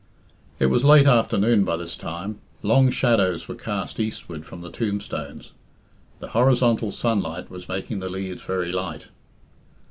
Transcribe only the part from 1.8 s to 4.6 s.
time. Long shadows were cast eastward